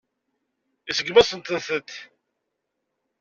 [0.89, 1.89] Iseggem-asent-tent.